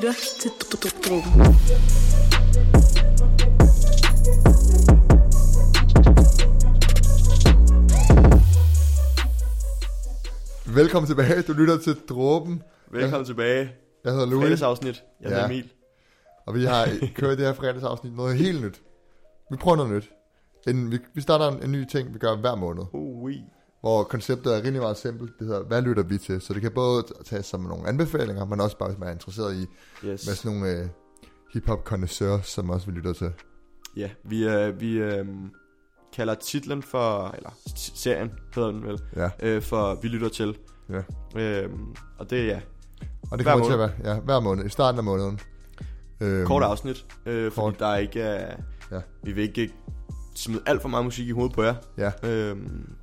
lytter 0.00 0.12
til 0.40 0.50
Drukken. 1.04 1.56
Velkommen 10.66 11.06
tilbage, 11.08 11.42
du 11.42 11.52
lytter 11.52 11.78
til 11.78 11.96
Dråben. 12.08 12.62
Velkommen 12.90 13.26
tilbage. 13.26 13.72
Jeg 14.04 14.12
hedder 14.12 14.26
Louis, 14.26 14.42
Fredagsafsnit. 14.44 15.02
Jeg 15.20 15.28
hedder 15.28 15.42
Ja. 15.42 15.46
Emil. 15.48 15.70
og 16.46 16.54
vi 16.54 16.64
har 16.64 16.88
kørt 17.16 17.38
det 17.38 17.46
her 17.46 17.52
fredagsafsnit 17.54 18.16
noget 18.16 18.36
helt 18.38 18.62
nyt. 18.64 18.80
Vi 19.50 19.56
prøver 19.56 19.76
noget 19.76 19.92
nyt. 19.92 20.10
En, 20.68 20.90
vi, 20.92 20.98
vi 21.14 21.20
starter 21.20 21.48
en, 21.48 21.62
en 21.62 21.72
ny 21.72 21.84
ting, 21.84 22.14
vi 22.14 22.18
gør 22.18 22.36
hver 22.36 22.54
måned, 22.54 22.82
Ui. 22.92 23.09
Hvor 23.80 24.02
konceptet 24.04 24.52
er 24.54 24.58
rimelig 24.58 24.80
meget 24.80 24.96
simpelt. 24.96 25.32
Det 25.38 25.46
hedder, 25.46 25.62
hvad 25.64 25.82
lytter 25.82 26.02
vi 26.02 26.18
til? 26.18 26.40
Så 26.40 26.54
det 26.54 26.62
kan 26.62 26.72
både 26.72 27.04
tages 27.24 27.46
som 27.46 27.60
nogle 27.60 27.88
anbefalinger, 27.88 28.44
men 28.44 28.60
også 28.60 28.78
bare, 28.78 28.88
hvis 28.88 28.98
man 28.98 29.08
er 29.08 29.12
interesseret 29.12 29.54
i, 29.54 29.60
Yes. 30.06 30.24
hvad 30.24 30.34
sådan 30.34 30.58
nogle 30.58 30.72
øh, 30.78 30.86
hip-hop 31.52 31.84
connoisseurs, 31.84 32.46
som 32.46 32.70
også 32.70 32.86
vi 32.86 32.92
lytter 32.92 33.12
til. 33.12 33.32
Ja, 33.96 34.10
vi, 34.24 34.48
øh, 34.48 34.80
vi 34.80 34.92
øh, 34.92 35.26
kalder 36.12 36.34
titlen 36.34 36.82
for, 36.82 37.34
eller 37.36 37.50
serien 37.76 38.30
hedder 38.54 38.70
den 38.70 38.82
vel, 38.86 39.00
Ja, 39.16 39.28
øh, 39.42 39.62
for 39.62 39.98
Vi 40.02 40.08
lytter 40.08 40.28
til. 40.28 40.58
Ja. 40.90 41.02
Øh, 41.40 41.70
og 42.18 42.30
det 42.30 42.40
er 42.40 42.44
ja, 42.44 42.60
og 43.30 43.38
det 43.38 43.46
kommer 43.46 43.64
til 43.66 43.72
at 43.72 43.78
være 43.78 43.90
ja, 44.04 44.20
hver 44.20 44.40
måned, 44.40 44.64
i 44.64 44.68
starten 44.68 44.98
af 44.98 45.04
måneden. 45.04 45.40
Øhm, 46.20 46.46
kort 46.46 46.62
afsnit, 46.62 47.06
øh, 47.26 47.52
fordi 47.52 47.64
kort. 47.64 47.78
der 47.78 47.86
er 47.86 47.96
ikke 47.96 48.20
er, 48.20 48.56
Ja. 48.92 49.00
vi 49.24 49.32
vil 49.32 49.42
ikke 49.42 49.74
smide 50.40 50.62
alt 50.66 50.82
for 50.82 50.88
meget 50.88 51.04
musik 51.04 51.28
i 51.28 51.30
hovedet 51.30 51.52
på 51.54 51.62
jer. 51.62 51.74
Ja, 51.98 52.10
Øh, 52.22 52.56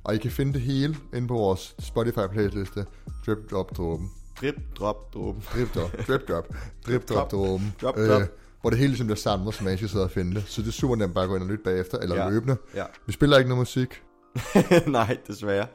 og 0.04 0.14
I 0.14 0.18
kan 0.18 0.30
finde 0.30 0.52
det 0.52 0.60
hele 0.60 0.96
inde 1.14 1.28
på 1.28 1.34
vores 1.34 1.74
Spotify-playliste. 1.82 2.84
Drip 3.26 3.50
Drop 3.50 3.76
Dråben. 3.76 4.10
drip, 4.40 4.54
drop, 4.78 5.14
dråben. 5.14 5.42
Drip 5.54 5.74
Drop. 5.74 5.92
Drip 6.08 6.28
Drop. 6.28 6.48
Drip 6.86 7.08
Drop 7.08 7.30
Dråben. 7.32 7.74
Drop, 7.82 7.94
drop. 7.96 8.20
Øh, 8.22 8.26
hvor 8.60 8.70
det 8.70 8.78
hele 8.78 8.88
ligesom 8.88 9.06
bliver 9.06 9.16
samlet, 9.16 9.54
så 9.54 9.64
man 9.64 9.72
ikke 9.72 9.78
skal 9.78 9.88
sidde 9.88 10.04
og 10.04 10.10
finde 10.10 10.34
det. 10.34 10.44
Så 10.46 10.62
det 10.62 10.68
er 10.68 10.72
super 10.72 10.96
nemt 10.96 11.14
bare 11.14 11.24
at 11.24 11.28
gå 11.28 11.34
ind 11.36 11.42
og 11.44 11.48
lytte 11.50 11.64
bagefter, 11.64 11.98
eller 11.98 12.16
Ja. 12.16 12.28
løbende. 12.30 12.56
Ja. 12.74 12.84
Vi 13.06 13.12
spiller 13.12 13.38
ikke 13.38 13.48
noget 13.48 13.60
musik. 13.60 14.02
Nej, 14.86 15.16
desværre. 15.26 15.66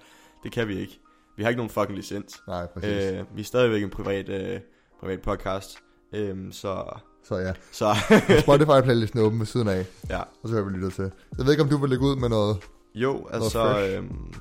Det 0.43 0.51
kan 0.51 0.67
vi 0.67 0.79
ikke. 0.79 0.99
Vi 1.37 1.43
har 1.43 1.49
ikke 1.49 1.57
nogen 1.57 1.69
fucking 1.69 1.95
licens. 1.97 2.41
Nej, 2.47 2.67
præcis. 2.67 2.89
Øh. 3.13 3.19
Øh, 3.19 3.25
vi 3.35 3.41
er 3.41 3.45
stadigvæk 3.45 3.83
en 3.83 3.89
privat, 3.89 4.29
øh, 4.29 4.59
privat 4.99 5.21
podcast. 5.21 5.77
Øh, 6.15 6.37
så, 6.51 6.99
Så 7.27 7.37
ja, 7.37 7.53
så 7.71 7.93
Spotify-playlisten 8.39 9.19
er 9.19 9.23
åben 9.23 9.39
ved 9.39 9.45
siden 9.45 9.67
af, 9.67 9.85
ja, 10.09 10.19
og 10.19 10.49
så 10.49 10.53
hører 10.53 10.65
vi 10.65 10.71
lytter 10.71 10.89
til. 10.89 11.11
Jeg 11.37 11.45
ved 11.45 11.51
ikke, 11.53 11.63
om 11.63 11.69
du 11.69 11.77
vil 11.77 11.89
lægge 11.89 12.05
ud 12.05 12.15
med 12.15 12.29
noget. 12.29 12.57
Jo, 12.95 13.27
altså... 13.31 13.49
fresh. 13.63 13.97
Øhm, 13.97 14.33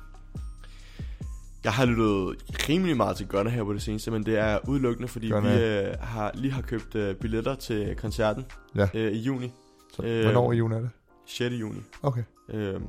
jeg 1.63 1.73
har 1.73 1.85
lyttet 1.85 2.35
rimelig 2.69 2.97
meget 2.97 3.17
til 3.17 3.27
Gunner 3.27 3.51
her 3.51 3.63
på 3.63 3.73
det 3.73 3.81
seneste, 3.81 4.11
men 4.11 4.25
det 4.25 4.37
er 4.37 4.59
udelukkende, 4.67 5.07
fordi 5.07 5.29
Gunna. 5.29 5.55
vi 5.55 5.63
øh, 5.63 5.93
har 5.99 6.31
lige 6.33 6.51
har 6.51 6.61
købt 6.61 6.95
øh, 6.95 7.15
billetter 7.15 7.55
til 7.55 7.95
koncerten 7.95 8.45
Ja. 8.75 8.87
øh, 8.93 9.11
i 9.11 9.17
juni. 9.19 9.51
Så, 9.95 10.03
Øh. 10.03 10.23
hvornår 10.23 10.51
i 10.51 10.55
juni 10.55 10.75
er 10.75 10.79
det? 10.79 10.89
6. 11.27 11.53
juni. 11.55 11.79
Okay, 12.01 12.23
Øhm, 12.49 12.83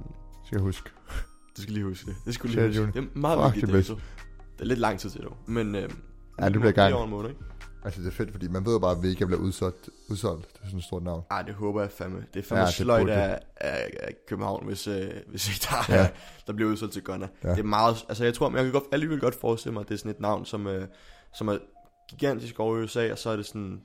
skal 0.47 0.57
jeg 0.57 0.61
huske. 0.63 0.91
du 1.57 1.63
skal 1.63 1.75
lige 1.75 1.85
huske 1.85 2.07
det. 2.07 2.17
Det 2.27 2.35
skulle 2.35 2.55
lige 2.55 2.65
6. 2.65 2.79
huske. 2.79 2.81
juni. 2.99 3.07
Det 3.07 3.15
er 3.17 3.19
meget 3.19 3.55
vigtigt 3.55 3.73
det. 3.73 3.87
Det 3.87 4.61
er 4.61 4.65
lidt 4.65 4.79
lang 4.81 4.99
tid 4.99 5.11
til 5.11 5.21
dog. 5.23 5.37
Men 5.47 5.75
øhm, 5.75 5.97
Ja, 6.41 6.45
det 6.49 6.53
bliver 6.61 6.73
gang. 6.73 6.95
over 6.95 7.05
en 7.05 7.11
måned, 7.11 7.31
ikke? 7.31 7.41
Altså, 7.85 8.01
det 8.01 8.07
er 8.07 8.11
fedt, 8.13 8.31
fordi 8.31 8.49
man 8.49 8.67
ved 8.67 8.73
jo 8.73 8.79
bare, 8.79 8.91
at 8.97 9.03
Vega 9.03 9.25
bliver 9.25 9.41
udsolgt. 9.41 9.89
udsolgt. 10.11 10.53
Det 10.53 10.61
er 10.63 10.65
sådan 10.67 10.79
et 10.79 10.85
stort 10.85 11.03
navn. 11.03 11.23
Ej, 11.31 11.43
det 11.43 11.55
håber 11.55 11.81
jeg 11.81 11.91
fandme. 11.91 12.25
Det 12.35 12.41
er 12.41 12.45
fandme 12.45 12.65
Ja, 12.65 12.71
sløjt 12.71 13.09
af, 13.09 13.41
af, 13.57 13.91
af 14.01 14.15
København, 14.29 14.67
hvis, 14.67 14.87
øh, 14.89 15.11
hvis 15.31 15.49
ikke 15.49 15.67
der, 15.71 15.95
Ja. 15.97 16.09
der 16.47 16.53
bliver 16.53 16.71
udsolgt 16.71 16.93
til 16.93 17.03
Gunner. 17.03 17.29
Ja. 17.45 17.51
Det 17.51 17.59
er 17.59 17.63
meget, 17.63 18.05
altså 18.09 18.25
jeg 18.25 18.35
tror, 18.35 18.49
men 18.49 18.57
jeg 18.57 18.65
kan 18.65 18.73
godt, 18.73 18.85
alligevel 18.93 19.21
godt 19.21 19.35
forestille 19.35 19.73
mig, 19.73 19.81
at 19.81 19.89
det 19.89 19.95
er 19.95 19.99
sådan 19.99 20.11
et 20.11 20.21
navn, 20.21 20.45
som, 20.45 20.67
øh, 20.67 20.87
som 21.35 21.49
er 21.49 21.59
gigantisk 22.11 22.61
over 22.61 22.79
i 22.79 22.83
USA, 22.83 23.13
og 23.13 23.19
så 23.19 23.31
er 23.31 23.37
det 23.37 23.47
sådan, 23.47 23.81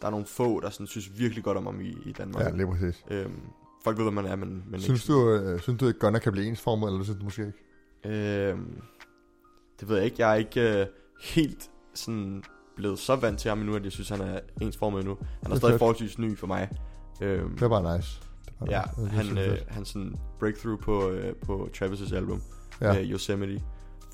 der 0.00 0.06
er 0.06 0.10
nogle 0.10 0.26
få, 0.26 0.60
der 0.60 0.70
sådan, 0.70 0.86
synes 0.86 1.18
virkelig 1.18 1.44
godt 1.44 1.56
om 1.58 1.66
ham 1.66 1.80
i, 1.80 1.96
i 2.06 2.12
Danmark. 2.12 2.44
Ja, 2.44 2.50
lige 2.50 2.66
præcis. 2.66 3.04
øhm, 3.10 3.40
folk 3.84 3.96
ved, 3.98 4.04
hvad 4.04 4.12
man 4.22 4.26
er, 4.26 4.36
men, 4.36 4.64
men 4.70 4.80
Synes 4.80 5.04
ikke. 5.04 5.12
du, 5.12 5.30
øh, 5.30 5.60
synes 5.60 5.80
du, 5.80 5.88
at 5.88 5.98
Gunner 5.98 6.18
kan 6.18 6.32
blive 6.32 6.46
ensformet, 6.46 6.88
eller 6.88 7.04
synes 7.04 7.18
du 7.18 7.24
måske 7.24 7.46
ikke? 7.46 8.48
Øhm, 8.48 8.80
det 9.80 9.88
ved 9.88 9.96
jeg 9.96 10.04
ikke. 10.04 10.16
Jeg 10.18 10.30
er 10.30 10.34
ikke 10.34 10.80
øh, 10.80 10.86
helt 11.22 11.70
sådan 11.94 12.42
blevet 12.76 12.98
så 12.98 13.16
vant 13.16 13.38
til 13.38 13.48
ham 13.48 13.58
endnu, 13.60 13.76
at 13.76 13.84
jeg 13.84 13.92
synes, 13.92 14.08
han 14.08 14.20
er 14.20 14.40
ensformet 14.60 14.98
endnu. 15.00 15.18
Han 15.42 15.52
er 15.52 15.56
stadig 15.56 15.78
forholdsvis 15.78 16.18
ny 16.18 16.38
for 16.38 16.46
mig. 16.46 16.68
Øhm, 17.20 17.56
Det 17.58 17.70
bare 17.70 17.96
nice. 17.96 18.20
Det 18.60 18.70
Ja, 18.70 18.82
nice. 18.98 19.10
Han, 19.10 19.38
øh, 19.38 19.58
han 19.68 19.84
sådan 19.84 20.16
breakthrough 20.40 20.80
på, 20.80 21.10
øh, 21.10 21.34
på 21.36 21.68
Travis' 21.76 22.14
album, 22.14 22.42
Ja. 22.80 23.00
øh, 23.00 23.10
Yosemite. 23.10 23.62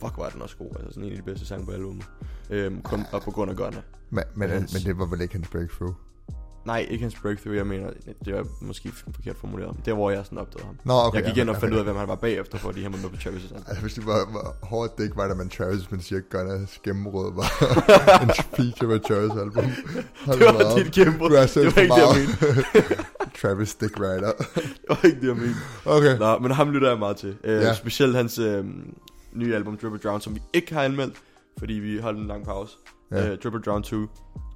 Fuck, 0.01 0.19
er 0.19 0.29
den 0.29 0.43
også 0.43 0.57
god. 0.57 0.71
Altså 0.77 0.91
sådan 0.91 1.05
en 1.05 1.11
af 1.11 1.17
de 1.17 1.23
bedste 1.23 1.47
sange 1.47 1.67
på 1.67 1.73
albumet. 1.73 2.05
Øhm, 2.51 2.83
kun, 2.83 3.01
og 3.13 3.23
på 3.23 3.31
grund 3.31 3.51
af 3.51 3.57
Gunner. 3.57 3.81
Men, 4.11 4.25
men, 4.35 4.49
hans- 4.51 4.75
men 4.75 4.83
det 4.83 4.99
var 4.99 5.07
vel 5.07 5.21
ikke 5.21 5.35
hans 5.35 5.49
breakthrough? 5.49 5.95
Nej, 6.69 6.87
ikke 6.91 7.03
hans 7.03 7.15
breakthrough, 7.23 7.57
jeg 7.57 7.67
mener, 7.67 7.91
det 8.25 8.35
var 8.35 8.47
måske 8.61 8.93
forkert 9.15 9.37
formuleret. 9.37 9.77
Det 9.85 9.95
hvor 9.95 10.11
jeg 10.11 10.25
sådan 10.25 10.39
opdagede 10.39 10.67
ham. 10.67 10.77
Nå, 10.85 10.95
okay. 10.95 11.19
jeg 11.19 11.27
gik 11.29 11.37
ind 11.37 11.51
og 11.51 11.57
fandt 11.57 11.75
ud 11.75 11.79
af, 11.79 11.85
hvem 11.85 11.97
han 11.97 12.09
var 12.09 12.15
bagefter, 12.15 12.59
fordi 12.59 12.83
han 12.83 12.93
var 12.93 12.99
med 12.99 13.09
på 13.11 13.17
Travis' 13.17 13.43
album. 13.49 13.63
Altså, 13.67 13.83
hvis 13.83 13.95
det 13.95 14.07
var, 14.07 14.57
hårdt 14.67 14.99
det 14.99 15.05
ikke 15.05 15.17
var, 15.17 15.29
da 15.29 15.35
man 15.35 15.49
Travis, 15.49 15.91
men 15.91 16.01
siger, 16.01 16.21
Gunners 16.31 16.81
gennemråd 16.85 17.35
var 17.35 17.51
en 18.25 18.31
feature 18.57 18.89
med 18.89 19.01
Travis 19.01 19.31
album. 19.43 19.65
Hold 20.25 20.39
Det 20.39 20.47
var 20.47 20.71
op. 20.71 20.79
dit 20.79 20.93
gennembrud. 20.93 21.29
Du 21.29 21.35
Det 21.35 21.77
var 21.77 21.83
ikke 21.83 21.95
det, 21.95 22.01
jeg 22.01 22.29
meget. 22.75 23.07
Travis 23.43 23.75
Dick 23.75 24.01
Rider. 24.01 24.33
Det 24.81 24.89
var 24.89 25.01
ikke 25.05 25.21
det, 25.21 25.29
jeg 25.29 25.37
mente. 25.37 25.55
Okay. 25.85 26.19
Nå, 26.19 26.39
men 26.39 26.51
ham 26.51 26.71
lytter 26.71 26.89
jeg 26.89 26.99
meget 26.99 27.17
til. 27.17 27.37
Øh, 27.45 27.63
Ja. 27.63 27.75
Specielt 27.75 28.17
hans 28.17 28.39
øh, 28.39 28.65
nye 29.33 29.55
album, 29.55 29.77
Dribble 29.77 30.01
Drown, 30.05 30.21
som 30.21 30.35
vi 30.35 30.43
ikke 30.53 30.75
har 30.75 30.83
anmeldt, 30.83 31.15
fordi 31.59 31.73
vi 31.73 31.99
holdt 31.99 32.19
en 32.19 32.27
lang 32.27 32.45
pause. 32.45 32.77
Ja. 33.11 33.31
Øh, 33.31 33.39
Dribble 33.43 33.63
Drown 33.63 33.83
2, 33.83 33.97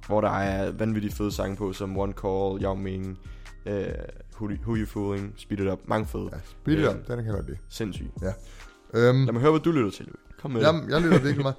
hvor 0.07 0.21
der 0.21 0.29
er 0.29 0.71
vanvittigt 0.71 1.13
fede 1.13 1.31
sange 1.31 1.55
på, 1.57 1.73
som 1.73 1.97
One 1.97 2.13
Call, 2.13 2.63
Yao 2.63 2.75
Ming, 2.75 3.19
øh, 3.65 3.85
Who, 4.35 4.47
Who 4.61 4.75
You 4.77 4.85
Fooling, 4.85 5.33
Speed 5.37 5.59
It 5.59 5.67
Up. 5.71 5.79
Mange 5.85 6.05
fede. 6.07 6.29
Ja, 6.33 6.37
speed 6.61 6.77
it 6.77 6.83
Øh, 6.83 6.89
up. 6.89 6.95
Den 6.95 7.15
kan 7.17 7.25
jeg 7.25 7.33
godt 7.33 7.45
lide. 7.47 7.57
Sindssygt. 7.69 8.07
Øhm, 8.93 9.25
Lad 9.25 9.33
mig 9.33 9.41
høre, 9.41 9.51
hvad 9.51 9.61
du 9.61 9.71
lytter 9.71 9.91
til, 9.91 10.05
Louis. 10.05 10.19
Kom 10.41 10.51
med 10.51 10.61
det. 10.61 10.91
jeg, 10.91 11.01
lytter 11.01 11.19
virkelig 11.19 11.41
meget. 11.41 11.55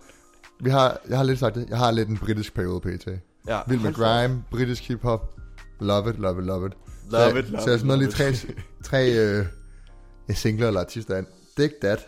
Vi 0.61 0.71
har, 0.71 0.99
jeg 1.09 1.17
har 1.17 1.25
lidt 1.25 1.39
sagt 1.39 1.55
det. 1.55 1.67
Jeg 1.69 1.79
har 1.79 1.91
lidt 1.91 2.09
en 2.09 2.19
britisk 2.19 2.55
periode 2.55 2.81
pt. 2.81 3.09
ja, 3.49 3.61
Vild 3.69 3.81
med 3.81 3.93
grime, 3.93 4.45
britisk 4.51 4.89
hiphop. 4.89 5.21
Love 5.81 6.11
it, 6.11 6.19
love 6.19 6.39
it, 6.41 6.47
love 6.47 6.67
it. 6.67 6.73
Love 7.11 7.31
så, 7.31 7.37
it, 7.39 7.51
love 7.51 7.63
så 7.63 7.71
jeg 7.71 7.81
smider 7.81 7.97
lige 7.97 8.11
tre, 8.11 8.33
tre 8.89 9.19
øh, 9.19 9.47
ja, 10.29 10.35
singler 10.35 10.67
eller 10.67 10.81
artister 10.81 11.19
ind. 11.19 11.27
Dig 11.57 11.71
That, 11.83 11.99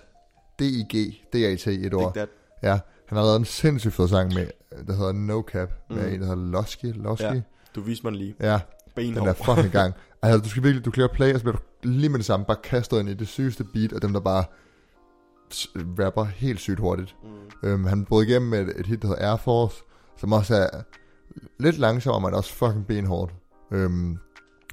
D-I-G, 0.59 1.15
D-A-T, 1.33 1.67
et 1.67 1.95
ord. 1.95 2.15
Dig 2.15 2.15
that. 2.15 2.29
Ja, 2.63 2.79
han 3.09 3.19
har 3.19 3.25
lavet 3.25 3.37
en 3.39 3.45
sindssygt 3.45 3.95
fed 3.95 4.09
sang 4.09 4.35
med, 4.35 4.47
der 4.87 4.97
hedder 4.97 5.13
No 5.13 5.41
Cap, 5.43 5.71
med 5.91 5.97
Mhm. 6.05 6.15
en, 6.15 6.21
der 6.21 6.27
hedder 6.27 6.51
Losky. 6.51 6.93
Losky. 6.95 7.23
Ja. 7.25 7.41
Du 7.75 7.81
viste 7.81 8.05
mig 8.07 8.11
den 8.13 8.19
lige. 8.19 8.35
ja, 8.41 8.61
den 8.97 9.17
er 9.29 9.33
fucking 9.33 9.73
gang. 9.73 9.95
Altså, 10.23 10.39
du 10.41 10.49
skal 10.49 10.63
virkelig, 10.63 10.85
du 10.85 10.91
klikker 10.91 11.15
play, 11.15 11.33
og 11.35 11.39
så 11.41 11.45
bliver 11.45 11.57
du 11.57 11.63
lige 11.89 12.09
med 12.09 12.19
det 12.19 12.27
samme 12.27 12.47
bare 12.47 12.57
kastet 12.65 13.01
ind 13.01 13.09
i 13.09 13.15
det 13.15 13.29
sygeste 13.29 13.65
beat, 13.65 13.93
og 13.93 14.03
dem, 14.03 14.13
der 14.13 14.21
bare 14.21 14.45
rapper 16.05 16.25
helt 16.25 16.61
sygt 16.61 16.81
hurtigt. 16.81 17.17
Mm. 17.63 17.69
Øhm, 17.69 17.85
han 17.85 18.05
brød 18.05 18.25
igennem 18.27 18.51
med 18.51 18.61
et, 18.69 18.73
et 18.81 18.87
hit, 18.87 19.03
der 19.03 19.09
hedder 19.09 19.31
Air 19.31 19.37
Force, 19.37 19.83
som 20.19 20.33
også 20.33 20.55
er 20.55 20.69
lidt 21.59 21.79
langsommere, 21.79 22.21
men 22.31 22.35
også 22.39 22.53
fucking 22.55 22.87
benhårdt. 22.87 23.35
Øhm, 23.73 24.19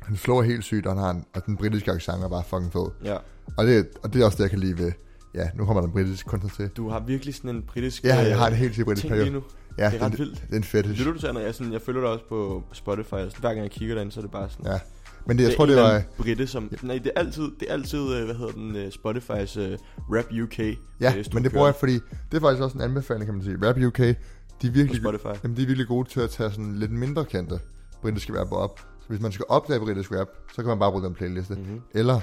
han 0.01 0.15
slår 0.17 0.41
helt 0.41 0.63
sygt, 0.63 0.85
og, 0.87 0.93
han 0.93 1.03
har 1.03 1.09
en, 1.11 1.25
og 1.35 1.45
den 1.45 1.57
britiske 1.57 1.91
accent 1.91 2.23
er 2.23 2.29
bare 2.29 2.43
fucking 2.43 2.73
fed. 2.73 2.85
Ja. 3.03 3.17
Og 3.57 3.65
det, 3.65 3.87
og 4.03 4.13
det 4.13 4.21
er 4.21 4.25
også 4.25 4.35
det, 4.37 4.43
jeg 4.43 4.49
kan 4.49 4.59
lide 4.59 4.77
ved, 4.77 4.91
ja, 5.35 5.49
nu 5.55 5.65
kommer 5.65 5.81
der 5.81 5.87
en 5.87 5.93
britisk 5.93 6.25
kunstner 6.27 6.49
til. 6.49 6.67
Du 6.67 6.89
har 6.89 6.99
virkelig 6.99 7.35
sådan 7.35 7.49
en 7.49 7.63
britisk 7.63 8.03
Ja, 8.03 8.15
jeg 8.17 8.31
øh, 8.31 8.37
har 8.37 8.47
en 8.47 8.53
helt 8.53 8.73
sygt 8.73 8.85
britisk 8.85 9.07
periode. 9.07 9.41
Ja, 9.77 9.85
det 9.89 10.01
er 10.01 10.05
ret 10.05 10.11
det, 10.11 10.19
vildt. 10.19 10.41
det 10.41 10.51
er 10.51 10.57
en 10.57 10.63
fetish. 10.63 10.99
Lytter 10.99 11.13
du 11.13 11.19
til, 11.19 11.33
når 11.33 11.41
jeg, 11.41 11.55
sådan, 11.55 11.73
jeg 11.73 11.81
følger 11.81 12.01
dig 12.01 12.09
også 12.09 12.25
på 12.29 12.63
Spotify, 12.73 13.13
og 13.13 13.19
sådan, 13.19 13.39
hver 13.39 13.49
gang 13.49 13.61
jeg 13.61 13.71
kigger 13.71 13.95
derind, 13.95 14.11
så 14.11 14.19
er 14.19 14.21
det 14.21 14.31
bare 14.31 14.49
sådan... 14.49 14.65
Ja. 14.65 14.79
Men 15.27 15.37
det, 15.37 15.43
jeg 15.43 15.55
tror, 15.55 15.63
er 15.63 15.67
det 15.67 15.77
en 15.77 15.83
var... 15.83 15.87
eller 15.87 15.99
anden 15.99 16.23
Britte, 16.23 16.47
som... 16.47 16.71
Nej, 16.81 16.97
det 16.97 17.11
er 17.15 17.19
altid, 17.19 17.43
det 17.59 17.69
er 17.69 17.73
altid 17.73 17.99
øh, 17.99 18.25
hvad 18.25 18.35
hedder 18.35 18.51
den, 18.51 18.75
øh, 18.75 18.87
Spotify's 18.87 19.59
uh, 19.59 19.77
Rap 20.15 20.25
UK. 20.43 20.59
Ja, 21.01 21.13
øh, 21.17 21.25
men 21.33 21.43
det 21.43 21.51
bruger 21.51 21.67
jeg, 21.67 21.75
fordi 21.75 21.93
det 21.93 22.37
er 22.37 22.39
faktisk 22.39 22.63
også 22.63 22.77
en 22.77 22.81
anbefaling, 22.83 23.25
kan 23.25 23.33
man 23.33 23.43
sige. 23.43 23.57
Rap 23.67 23.77
UK, 23.77 23.97
de 23.97 24.67
er 24.67 24.71
virkelig, 24.71 25.01
Spotify. 25.01 25.43
jamen, 25.43 25.57
de 25.57 25.61
er 25.61 25.65
virkelig 25.65 25.87
gode 25.87 26.09
til 26.09 26.19
at 26.19 26.29
tage 26.29 26.51
sådan 26.51 26.75
lidt 26.75 26.91
mindre 26.91 27.25
kendte 27.25 27.59
britiske 28.01 28.39
rap 28.39 28.51
op. 28.51 28.79
Så 28.99 29.07
hvis 29.07 29.21
man 29.21 29.31
skal 29.31 29.45
opdage 29.49 29.79
britisk 29.79 30.11
rap, 30.11 30.27
så 30.49 30.55
kan 30.55 30.65
man 30.65 30.79
bare 30.79 30.91
bruge 30.91 31.03
den 31.03 31.13
playliste. 31.13 31.55
Mm-hmm. 31.55 31.81
Eller 31.93 32.19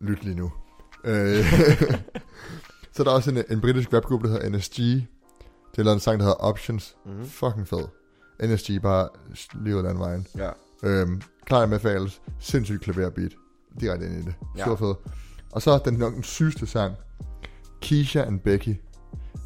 lyt 0.00 0.24
lige 0.24 0.36
nu. 0.36 0.52
Øh, 1.04 1.44
så 2.92 3.02
er 3.02 3.04
der 3.04 3.10
også 3.10 3.30
en, 3.30 3.44
en 3.50 3.60
britisk 3.60 3.92
rapgruppe, 3.92 4.28
der 4.28 4.32
hedder 4.32 4.58
NSG. 4.58 4.80
Det 5.74 5.78
er 5.78 5.82
lavet 5.84 5.94
en 5.96 6.00
sang, 6.00 6.18
der 6.18 6.24
hedder 6.24 6.36
Options. 6.44 6.96
Mm-hmm. 7.06 7.24
Fucking 7.26 7.68
fed. 7.68 7.84
NSG 8.42 8.82
bare 8.82 9.08
lige 9.54 9.76
ud 9.76 9.82
af 9.84 9.88
den 9.92 10.00
vejen. 10.00 10.26
Ja. 10.38 10.50
Øhm, 10.82 11.22
klar 11.44 11.66
med 11.66 11.78
fælles. 11.78 12.22
Sindssygt 12.40 12.80
klaverbeat. 12.82 13.32
Direkte 13.80 14.06
ind 14.06 14.14
i 14.14 14.22
det. 14.22 14.34
Ja. 14.58 14.64
Super 14.64 14.76
fed. 14.76 14.94
Og 15.52 15.62
så 15.62 15.80
den 15.84 15.94
nok 15.94 16.14
den 16.14 16.22
sygeste 16.22 16.66
sang. 16.66 16.94
Keisha 17.80 18.22
and 18.22 18.40
Becky. 18.40 18.68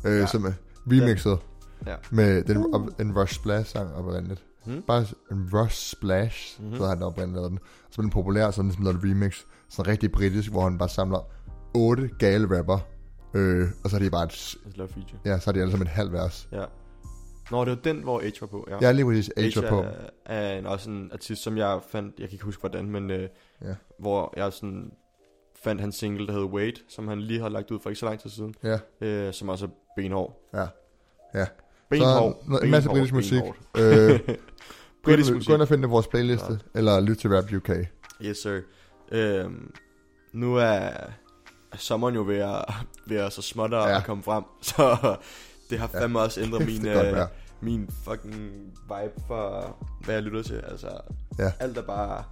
Øh, 0.05 0.19
Ja. 0.19 0.27
Som 0.27 0.45
er 0.45 0.53
remixet. 0.87 1.39
Ja. 1.87 1.95
Med 2.11 2.43
den, 2.45 2.75
op, 2.75 3.01
en 3.01 3.19
Rush 3.19 3.35
Splash 3.35 3.71
sang 3.73 3.95
oprindeligt. 3.95 4.45
Mm. 4.67 4.83
Bare 4.87 5.07
en 5.31 5.49
Rush 5.53 5.77
Splash, 5.97 6.57
Mhm. 6.59 6.65
mm-hmm. 6.65 6.79
så 6.79 6.83
har 6.87 6.95
han 6.95 7.03
oprindeligt 7.03 7.37
lavet 7.37 7.51
den. 7.51 7.59
Så 7.91 7.97
blev 7.97 8.03
den 8.03 8.11
populær, 8.11 8.51
så 8.51 8.63
den 8.63 8.69
ligesom 8.69 8.85
lavet 8.85 8.97
et 8.97 9.05
remix. 9.11 9.35
Sådan 9.69 9.91
rigtig 9.93 10.13
britisk, 10.13 10.51
hvor 10.51 10.63
han 10.63 10.79
bare 10.79 10.89
samler 10.89 11.19
otte 11.75 12.11
gale 12.19 12.59
rapper. 12.59 12.79
Øh, 13.35 13.69
og 13.85 13.91
så 13.91 13.97
er 13.97 14.01
de 14.01 14.11
bare 14.11 14.25
et, 14.25 14.55
laver 14.77 14.89
feature. 14.89 15.19
ja, 15.25 15.39
så 15.39 15.51
er 15.51 15.53
de 15.53 15.61
alle 15.61 15.71
sammen 15.71 15.87
et 15.87 15.93
halvt 15.93 16.13
vers. 16.13 16.49
Ja. 16.53 16.65
Nå, 17.51 17.65
det 17.65 17.71
var 17.71 17.77
den, 17.85 18.03
hvor 18.03 18.21
Age 18.21 18.41
var 18.41 18.47
på, 18.47 18.67
ja. 18.71 18.79
Ja, 18.81 18.93
lige 18.93 19.05
præcis. 19.05 19.31
Age 19.37 19.63
var 19.63 19.69
på. 19.69 19.81
er, 19.81 19.91
er 20.27 20.59
en, 20.59 20.67
også 20.67 20.91
en 20.91 21.11
artist, 21.13 21.43
som 21.43 21.57
jeg 21.57 21.81
fandt, 21.89 22.15
jeg 22.21 22.29
kan 22.29 22.35
ikke 22.35 22.45
huske 22.45 22.61
hvordan, 22.61 22.91
men 22.91 23.11
øh, 23.11 23.29
Ja. 23.65 23.75
hvor 23.99 24.35
jeg 24.37 24.53
sådan 24.53 24.91
fandt 25.65 25.81
hans 25.81 25.97
single, 25.97 26.27
der 26.27 26.33
hed 26.33 26.43
Wait, 26.43 26.85
som 26.89 27.09
han 27.09 27.21
lige 27.21 27.41
har 27.41 27.49
lagt 27.49 27.71
ud 27.71 27.81
for 27.81 27.91
ikke 27.91 28.01
så 28.01 28.07
lang 28.07 28.21
tid 28.21 28.31
siden, 28.31 28.55
Ja, 28.65 28.79
øh, 29.01 29.33
som 29.33 29.49
også 29.49 29.65
er 29.67 29.71
benhård. 29.97 30.49
ja. 30.55 30.67
Ja. 31.35 31.47
Benhård, 31.91 32.43
Så 32.51 32.59
en 32.65 32.71
masse 32.71 32.89
britisk 32.89 33.15
musik. 33.15 33.43
Øh, 33.79 34.21
Britisk 35.05 35.33
musik. 35.35 35.49
gå 35.49 35.55
ind 35.55 35.63
og 35.63 35.69
find 35.69 35.83
det 35.83 35.89
i 35.89 35.91
vores 35.91 36.07
playliste, 36.07 36.59
eller 36.75 37.01
lyt 37.01 37.17
til 37.17 37.31
Rap 37.31 37.53
UK. 37.57 37.71
Yes, 38.23 38.39
sir. 38.39 38.61
Øhm, 39.13 39.75
nu 40.33 40.57
er 40.57 40.91
sommeren 41.77 42.15
jo 42.15 42.23
ved 42.23 42.37
at, 42.39 42.65
ved 43.07 43.17
at 43.17 43.33
så 43.33 43.43
småt 43.43 43.75
at 43.75 43.91
Ja. 43.91 44.01
komme 44.01 44.23
frem, 44.23 44.45
så 44.63 45.17
det 45.71 45.79
har 45.79 45.91
Ja. 45.95 46.01
fandme 46.03 46.21
også 46.21 46.41
ændret 46.41 46.67
min, 46.71 46.85
det 46.85 46.95
godt 46.95 47.07
øh, 47.07 47.27
min 47.61 47.91
fucking 48.05 48.35
vibe 48.83 49.25
for, 49.27 49.77
hvad 50.05 50.15
jeg 50.15 50.23
lytter 50.23 50.43
til. 50.43 50.55
Altså, 50.69 50.89
Ja. 51.39 51.53
alt 51.61 51.79
er 51.79 51.83
bare... 51.83 52.23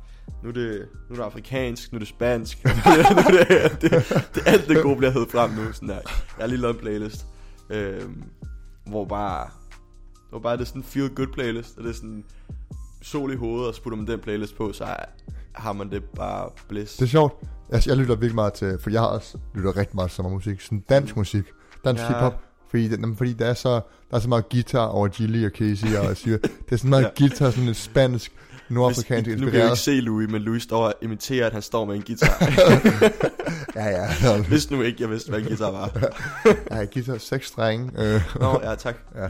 Nu 0.43 0.49
er, 0.49 0.53
det, 0.53 0.89
nu 1.09 1.13
er 1.15 1.17
det 1.19 1.25
afrikansk, 1.25 1.93
nu 1.93 1.97
er 1.97 1.99
det 1.99 2.09
spansk, 2.09 2.65
nu 2.65 2.71
er 2.71 3.45
det, 3.45 3.83
det, 3.83 3.93
det, 4.35 4.43
alt 4.47 4.69
det 4.69 4.83
gode 4.83 4.97
bliver 4.97 5.11
hævet 5.11 5.31
frem 5.31 5.51
nu. 5.51 5.73
Sådan 5.73 5.89
der. 5.89 5.95
Jeg 5.95 6.03
har 6.41 6.47
lige 6.47 6.61
lavet 6.61 6.75
en 6.75 6.81
playlist, 6.81 7.27
øhm, 7.71 8.23
hvor 8.87 9.05
bare, 9.05 9.49
hvor 10.31 10.39
bare 10.39 10.53
det 10.57 10.61
er 10.61 10.65
sådan 10.65 10.81
en 10.81 10.85
feel 10.85 11.15
good 11.15 11.27
playlist, 11.33 11.79
og 11.79 11.85
det 11.85 11.91
er 11.91 11.95
sådan 11.95 12.25
sol 13.03 13.33
i 13.33 13.37
hovedet, 13.37 13.69
og 13.69 13.75
så 13.75 13.83
putter 13.83 13.97
man 13.97 14.07
den 14.07 14.21
playlist 14.21 14.57
på, 14.57 14.73
så 14.73 14.97
har 15.55 15.73
man 15.73 15.91
det 15.91 16.05
bare 16.05 16.51
bliss. 16.69 16.97
Det 16.97 17.05
er 17.05 17.09
sjovt. 17.09 17.43
Altså, 17.73 17.91
jeg 17.91 17.97
lytter 17.97 18.15
virkelig 18.15 18.35
meget 18.35 18.53
til, 18.53 18.79
for 18.83 18.91
jeg 18.91 19.01
har 19.01 19.07
også 19.09 19.39
lytter 19.55 19.77
rigtig 19.77 19.97
meget 19.97 20.11
til 20.11 20.17
sommermusik. 20.17 20.61
Sådan 20.61 20.85
dansk 20.89 21.17
musik, 21.17 21.45
dansk 21.85 22.03
Ja. 22.03 22.07
ja. 22.09 22.15
hiphop. 22.15 22.35
Fordi, 22.71 22.89
jamen, 22.89 23.17
fordi 23.17 23.33
der 23.33 23.47
er 23.47 23.55
så, 23.55 23.71
der 24.11 24.17
er 24.17 24.19
så 24.19 24.29
meget 24.29 24.49
guitar 24.49 24.87
over 24.87 25.09
Gilly 25.09 25.45
og 25.47 25.51
Casey 25.59 25.97
og 25.97 26.17
Syre. 26.17 26.39
Det 26.43 26.73
er 26.73 26.77
sådan 26.77 26.91
meget 26.91 27.03
Ja. 27.03 27.09
ja. 27.21 27.27
guitar, 27.27 27.51
sådan 27.51 27.65
lidt 27.67 27.77
spansk, 27.77 28.33
nordafrikansk 28.69 29.29
Hvis, 29.31 29.41
nu 29.41 29.47
kan 29.47 29.55
jeg 29.55 29.63
ikke 29.65 29.71
inspireret. 29.71 29.79
se 29.79 29.91
Louis, 30.07 30.31
men 30.31 30.43
Louis 30.43 30.63
står 30.63 30.85
og 30.87 30.95
imiterer, 31.03 31.47
at 31.47 31.53
han 31.53 31.63
står 31.63 31.85
med 31.85 31.95
en 31.97 32.03
guitar. 32.03 32.39
Ja, 33.77 33.87
ja. 34.25 34.43
Hvis 34.43 34.71
nu 34.71 34.83
ikke, 34.83 35.03
jeg 35.03 35.11
vidste, 35.11 35.31
hvad 35.31 35.41
en 35.41 35.47
guitar 35.47 35.71
var. 35.71 35.91
ja, 36.71 36.85
guitar, 36.95 37.19
seks 37.19 37.47
strenge. 37.47 37.91
Øh, 37.99 38.21
Nå, 38.41 38.61
ja, 38.65 38.75
tak. 38.75 38.97
nej, 39.15 39.29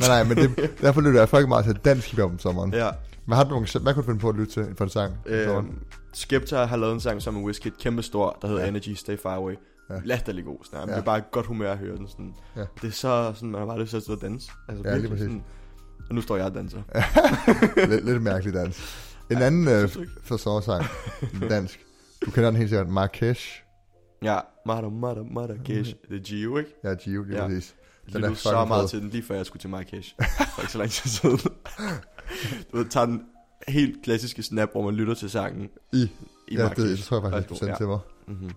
nej, 0.00 0.24
men 0.24 0.36
det, 0.36 0.70
derfor 0.80 1.00
lytter 1.00 1.20
jeg 1.20 1.28
faktisk 1.28 1.48
meget 1.48 1.64
til 1.64 1.74
dansk 1.84 2.10
hiphop 2.10 2.30
om 2.30 2.38
sommeren. 2.38 2.72
Ja, 2.74 2.88
Hvad 3.26 3.36
har 3.36 3.44
du 3.44 3.50
nogle, 3.50 3.66
hvad 3.82 3.94
kunne 3.94 4.02
du 4.02 4.06
finde 4.06 4.20
på 4.20 4.28
at 4.28 4.34
lytte 4.36 4.52
til 4.52 4.74
for 4.76 4.84
en 4.84 4.90
sang? 4.90 5.14
øhm, 5.26 5.78
Skepta 6.12 6.64
har 6.64 6.76
lavet 6.76 6.92
en 6.94 7.00
sang 7.00 7.22
sammen 7.22 7.42
med 7.42 7.46
Wizkid, 7.46 7.70
kæmpe 7.80 8.02
stor, 8.02 8.38
der 8.42 8.48
hedder 8.48 8.62
Ja. 8.62 8.68
Energy 8.68 8.88
Stay 8.94 9.18
Far 9.18 9.34
Away. 9.34 9.52
Ja. 9.90 9.94
Ja. 9.94 10.00
Latterlig 10.04 10.44
god. 10.44 10.58
Sådan, 10.64 10.78
ja. 10.80 10.86
Ja. 10.86 10.92
Det 10.96 11.00
er 11.00 11.04
bare 11.04 11.18
et 11.18 11.30
godt 11.30 11.46
humør 11.46 11.72
at 11.72 11.78
høre 11.78 11.96
den. 11.96 12.08
Sådan. 12.08 12.34
Ja. 12.56 12.64
Det 12.82 12.88
er 12.88 12.92
så 12.92 13.32
sådan, 13.34 13.50
man 13.50 13.58
har 13.60 13.66
bare 13.66 13.80
lyst 13.80 13.90
til 13.90 13.96
at 13.96 14.02
stå 14.02 14.12
og 14.12 14.20
danse. 14.20 14.50
Altså, 14.68 14.88
Ja, 14.88 14.96
lige 14.96 15.08
præcis. 15.08 15.22
sådan, 15.24 15.44
og 16.08 16.14
nu 16.14 16.20
står 16.20 16.36
jeg 16.36 16.46
og 16.46 16.54
danser. 16.54 16.82
lidt, 17.90 18.04
lidt 18.04 18.22
mærkelig 18.22 18.54
dans. 18.54 19.02
En 19.30 19.42
anden 19.42 19.68
øh, 19.68 19.88
forsårsang, 20.24 20.84
dansk. 21.50 21.80
Du 22.26 22.30
kender 22.30 22.50
den 22.50 22.56
helt 22.58 22.70
sikkert, 22.70 22.88
Marrakesh. 22.88 23.62
Ja, 24.22 24.38
Mada, 24.66 24.88
Mada, 24.88 25.20
Mada, 25.34 25.54
Cash. 25.66 25.94
Det 26.08 26.16
er 26.16 26.22
Gio, 26.22 26.56
ikke? 26.58 26.70
Ja, 26.84 26.94
Gio, 26.94 27.22
lige 27.22 27.36
Ja. 27.36 27.42
ja. 27.42 27.48
præcis. 27.48 27.74
Den 28.12 28.24
er 28.24 28.34
så 28.34 28.64
meget 28.64 28.82
fed. 28.82 28.88
til 28.88 29.00
den, 29.02 29.08
lige 29.10 29.22
før 29.22 29.34
jeg 29.36 29.46
skulle 29.46 29.60
til 29.60 29.70
Marrakesh. 29.70 30.14
For 30.54 30.62
ikke 30.62 30.72
så 30.72 30.78
lang 30.78 30.90
tid 30.90 31.10
siden. 31.10 31.38
Du 32.72 32.76
ved, 32.76 32.84
tager 32.84 33.06
den 33.06 33.22
helt 33.68 34.02
klassiske 34.02 34.42
snap, 34.42 34.72
hvor 34.72 34.84
man 34.84 34.94
lytter 34.94 35.14
til 35.14 35.30
sangen 35.30 35.68
I, 35.92 36.02
i 36.02 36.10
ja, 36.52 36.58
Marrakesh. 36.58 36.88
det, 36.88 36.98
det 36.98 37.04
tror 37.04 37.16
jeg 37.16 37.30
faktisk, 37.30 37.48
du 37.48 37.54
sendte 37.54 37.76
til 37.76 37.86
mig. 37.86 37.98
Mm-hmm. 38.28 38.50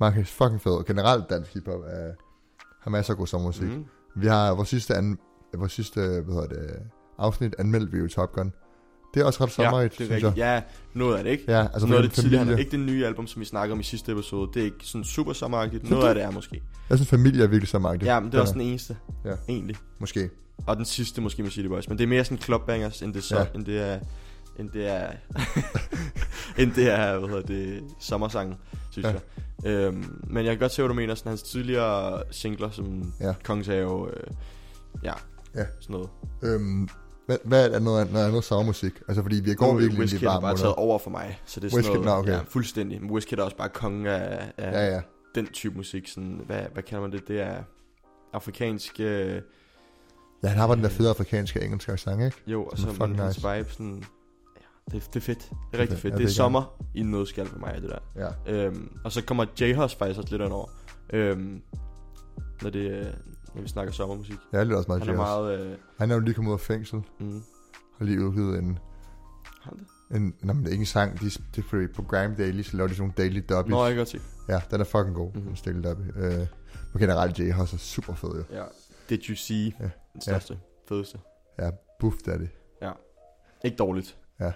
Marrakesh, 0.00 0.32
fucking 0.32 0.62
fed. 0.62 0.84
Generelt 0.84 1.30
dansk 1.30 1.54
hiphop 1.54 1.80
er, 1.86 2.12
har 2.80 2.90
masser 2.90 3.12
af 3.12 3.18
god 3.18 3.26
sommermusik. 3.26 3.68
Mm. 3.68 3.84
Vi 4.16 4.26
har 4.26 4.54
vores 4.54 4.68
sidste, 4.68 4.94
an, 4.94 5.18
vores 5.56 5.72
sidste 5.72 6.00
hvad 6.00 6.34
hedder 6.34 6.48
det, 6.48 6.82
afsnit 7.18 7.54
anmeldt 7.58 7.92
vi 7.92 7.98
jo 7.98 8.08
Top 8.08 8.32
Gun. 8.32 8.52
Det 9.14 9.20
er 9.20 9.24
også 9.24 9.44
ret 9.44 9.48
Ja, 9.48 9.52
sommerigt, 9.64 9.98
det 9.98 10.00
er 10.00 10.06
synes 10.06 10.22
jeg. 10.22 10.32
Ja, 10.36 10.62
noget 10.94 11.16
af 11.16 11.24
det, 11.24 11.30
ikke? 11.30 11.44
Ja, 11.48 11.66
altså 11.72 11.86
noget 11.86 12.02
af 12.02 12.08
det 12.08 12.12
tidligere, 12.18 12.44
familie. 12.44 12.58
ikke 12.64 12.70
det 12.70 12.80
nye 12.80 13.06
album, 13.06 13.26
som 13.26 13.40
vi 13.40 13.46
snakker 13.46 13.74
om 13.74 13.80
i 13.80 13.82
sidste 13.82 14.12
episode. 14.12 14.50
Det 14.54 14.60
er 14.60 14.64
ikke 14.64 14.76
sådan 14.82 15.04
super. 15.04 15.32
Synes 15.32 15.50
Noget 15.90 16.02
du? 16.02 16.06
af 16.08 16.14
det 16.14 16.24
er 16.24 16.30
måske. 16.30 16.62
Jeg 16.90 16.98
synes, 16.98 17.08
familie 17.10 17.42
er 17.44 17.46
virkelig 17.48 17.68
sommeragtigt. 17.68 18.08
Ja, 18.08 18.20
men 18.20 18.32
det 18.32 18.36
er 18.38 18.42
også 18.42 18.52
den 18.52 18.60
eneste. 18.60 18.96
Ja. 19.24 19.32
Egentlig. 19.48 19.76
Måske. 19.98 20.30
Og 20.66 20.76
den 20.76 20.84
sidste 20.84 21.20
måske 21.20 21.42
med 21.42 21.50
City 21.50 21.68
Boys. 21.68 21.88
Men 21.88 21.98
det 21.98 22.04
er 22.04 22.08
mere 22.08 22.24
sådan 22.24 22.38
clubbangers, 22.38 23.02
end 23.02 23.14
det, 23.14 23.24
så, 23.24 23.36
Ja. 23.36 23.40
ja. 23.42 23.46
end 23.54 23.64
det 23.64 23.80
er... 23.80 23.98
End 24.58 24.70
det 24.70 24.86
er... 24.90 25.06
end 26.62 26.72
det 26.72 26.90
er, 26.92 27.18
hvad 27.18 27.28
hedder 27.28 27.42
det, 27.42 27.82
sommersangen, 28.00 28.56
synes 28.90 29.04
Ja. 29.06 29.10
ja. 29.10 29.18
jeg. 29.64 29.70
Øhm, 29.86 30.20
men 30.26 30.44
jeg 30.44 30.52
kan 30.52 30.58
godt 30.60 30.72
se, 30.72 30.82
hvad 30.82 30.88
du 30.88 30.94
mener. 30.94 31.14
Sådan 31.14 31.30
hans 31.30 31.42
tidligere 31.42 32.22
singler, 32.30 32.70
som 32.70 33.12
Ja. 33.20 33.26
ja. 33.26 33.34
Kongens 33.44 33.66
Have, 33.66 34.10
øh, 34.10 34.26
ja, 35.04 35.12
Ja. 35.54 35.64
sådan 35.80 35.94
noget. 35.94 36.08
Øhm, 36.42 36.88
hvad, 37.26 37.38
hvad 37.44 37.70
er 37.70 37.78
noget, 37.78 38.12
noget 38.12 38.26
andet 38.26 38.44
sommermusik? 38.44 38.92
Altså, 39.08 39.22
fordi 39.22 39.40
vi 39.40 39.54
går 39.54 39.72
Nu 39.72 39.78
virkelig 39.78 40.00
Wizkid 40.00 40.18
har 40.18 40.26
varme 40.34 40.40
bare 40.46 40.56
taget 40.56 40.74
over 40.74 40.98
for 40.98 41.10
mig. 41.10 41.40
Så 41.46 41.60
det 41.60 41.66
er 41.66 41.70
sådan 41.70 41.84
Wizkid, 41.84 42.04
noget, 42.04 42.18
okay. 42.18 42.32
ja, 42.32 42.40
fuldstændig. 42.48 43.00
Men 43.02 43.10
Wizkid 43.10 43.38
er 43.38 43.42
også 43.42 43.56
bare 43.56 43.68
kongen 43.68 44.06
af, 44.06 44.52
af 44.58 44.72
Ja, 44.72 44.94
ja. 44.94 45.00
den 45.34 45.46
type 45.46 45.76
musik. 45.76 46.08
Sådan, 46.08 46.40
hvad, 46.46 46.60
hvad 46.72 46.82
kalder 46.82 47.02
man 47.02 47.12
det? 47.12 47.28
Det 47.28 47.40
er 47.40 47.56
afrikansk... 48.32 49.00
Øh, 49.00 49.40
Ja, 50.42 50.48
han 50.48 50.58
har 50.58 50.66
bare 50.66 50.76
den 50.76 50.84
der 50.84 50.90
fede 50.90 51.08
afrikanske 51.08 51.62
engelske 51.62 51.92
accent, 51.92 52.22
ikke? 52.24 52.36
jo, 52.46 52.64
og 52.64 52.78
så 52.78 52.88
er 52.88 53.06
hans 53.06 53.36
nice. 53.36 53.56
vibe 53.56 53.70
sådan... 53.72 54.04
Ja, 54.92 54.96
det, 54.98 55.08
det 55.14 55.16
er 55.16 55.20
fedt. 55.20 55.38
Det 55.38 55.50
er 55.72 55.78
rigtig 55.78 55.88
fedt. 55.88 56.00
fedt. 56.00 56.04
Ja, 56.04 56.08
det 56.10 56.18
det 56.18 56.24
er 56.24 56.28
er 56.28 56.32
sommer 56.34 56.84
i 56.94 57.00
en 57.00 57.10
nødskal 57.10 57.46
for 57.46 57.58
mig, 57.58 57.78
det 57.82 57.90
der. 57.90 58.30
Ja. 58.46 58.52
Øhm, 58.66 58.88
og 59.04 59.12
så 59.12 59.22
kommer 59.24 59.44
J-Hus 59.60 59.94
faktisk 59.94 60.18
også 60.20 60.36
lidt 60.38 60.52
over. 60.52 60.68
Øhm, 61.12 61.62
når, 62.62 62.70
det, 62.70 62.90
øh, 62.90 63.06
når 63.54 63.62
vi 63.62 63.68
snakker 63.68 63.92
sommermusik. 63.92 64.36
Jeg 64.52 64.60
er 64.60 64.64
lidt 64.64 64.76
også 64.76 64.88
meget 64.88 65.02
Han 65.02 65.14
er 65.16 65.20
jazz. 65.20 65.28
meget... 65.30 65.60
Øh, 65.60 65.76
Han 65.98 66.10
er 66.10 66.14
jo 66.14 66.20
lige 66.20 66.34
kommet 66.34 66.48
ud 66.50 66.54
af 66.54 66.60
fængsel. 66.60 67.02
mm, 67.20 67.42
Har 67.98 68.04
lige 68.04 68.26
udgivet 68.28 68.58
en... 68.58 68.78
har 69.62 69.70
han 69.70 69.78
det? 69.78 69.86
en 70.16 70.34
nej, 70.42 70.54
men 70.54 70.62
det 70.62 70.68
er 70.68 70.72
ikke 70.72 70.82
en 70.82 70.86
sang. 70.86 71.20
De, 71.20 71.30
de, 71.56 71.62
de, 71.80 71.88
på 71.88 72.02
Grime 72.02 72.34
Daily, 72.38 72.62
så 72.62 72.76
laver 72.76 72.88
de 72.88 72.94
sådan 72.94 73.02
nogle 73.18 73.30
daily 73.30 73.44
dubbies. 73.48 73.70
Nå, 73.70 73.82
jeg 73.84 73.90
kan 73.90 73.96
godt 73.96 74.08
se. 74.08 74.20
Ja, 74.48 74.60
den 74.70 74.80
er 74.80 74.84
fucking 74.84 75.14
god. 75.14 75.30
Mhm. 75.34 75.42
Mm-hmm. 75.42 75.56
Daily 75.64 75.88
dubby. 75.88 76.02
Øh, 76.16 76.46
men 76.92 77.00
generelt, 77.00 77.38
Jay 77.38 77.54
også 77.54 77.76
er 77.76 77.78
super 77.78 78.14
fed, 78.14 78.30
jo. 78.30 78.44
Ja. 78.56 78.62
Did 79.08 79.18
you 79.28 79.34
see? 79.36 79.74
Ja. 79.80 79.90
Den 80.12 80.20
største, 80.20 80.58
fedeste. 80.88 81.18
Ja, 81.58 81.70
buff 82.00 82.16
daddy. 82.26 82.46
Ikke 83.64 83.76
dårligt. 83.76 84.16
Ja. 84.40 84.52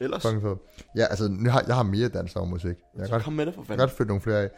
Ellers, 0.00 0.22
Fucking 0.22 0.42
fed. 0.42 0.56
Ja, 0.96 1.04
altså, 1.04 1.28
nu 1.28 1.50
har, 1.50 1.64
jeg 1.66 1.74
har 1.76 1.82
mere 1.82 2.08
dansk 2.08 2.36
og 2.36 2.48
musik. 2.48 2.76
Jeg 2.94 3.02
kan 3.02 3.10
godt, 3.10 3.22
kom 3.22 3.32
med 3.32 3.46
det 3.46 3.54
for 3.54 3.60
jeg 3.60 3.66
fanden. 3.66 3.78
kan 3.78 3.88
godt 3.88 3.96
følge 3.96 4.08
nogle 4.08 4.20
flere 4.20 4.38
af. 4.42 4.50